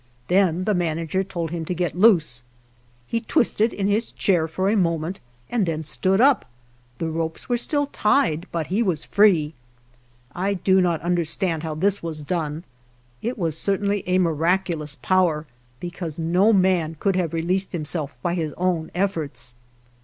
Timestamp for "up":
6.19-6.45